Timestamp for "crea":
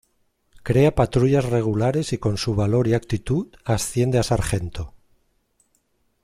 0.63-0.95